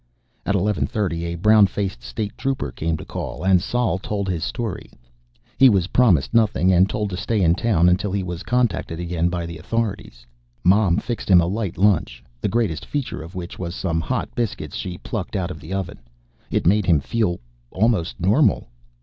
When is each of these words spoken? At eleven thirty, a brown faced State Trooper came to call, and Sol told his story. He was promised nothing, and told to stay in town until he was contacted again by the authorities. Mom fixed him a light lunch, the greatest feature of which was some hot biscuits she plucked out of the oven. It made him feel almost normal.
At 0.47 0.55
eleven 0.55 0.87
thirty, 0.87 1.25
a 1.25 1.35
brown 1.35 1.67
faced 1.67 2.01
State 2.01 2.35
Trooper 2.35 2.71
came 2.71 2.97
to 2.97 3.05
call, 3.05 3.43
and 3.45 3.61
Sol 3.61 3.99
told 3.99 4.27
his 4.27 4.43
story. 4.43 4.89
He 5.59 5.69
was 5.69 5.85
promised 5.93 6.33
nothing, 6.33 6.73
and 6.73 6.89
told 6.89 7.11
to 7.11 7.17
stay 7.17 7.43
in 7.43 7.53
town 7.53 7.87
until 7.87 8.11
he 8.11 8.23
was 8.23 8.41
contacted 8.41 8.99
again 8.99 9.29
by 9.29 9.45
the 9.45 9.59
authorities. 9.59 10.25
Mom 10.63 10.97
fixed 10.97 11.29
him 11.29 11.39
a 11.39 11.45
light 11.45 11.77
lunch, 11.77 12.23
the 12.41 12.49
greatest 12.49 12.83
feature 12.83 13.21
of 13.21 13.35
which 13.35 13.59
was 13.59 13.75
some 13.75 14.01
hot 14.01 14.33
biscuits 14.33 14.75
she 14.75 14.97
plucked 14.97 15.35
out 15.35 15.51
of 15.51 15.59
the 15.59 15.71
oven. 15.71 15.99
It 16.49 16.65
made 16.65 16.87
him 16.87 16.99
feel 16.99 17.39
almost 17.71 18.19
normal. 18.19 18.69